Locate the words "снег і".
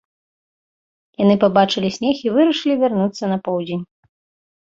1.97-2.33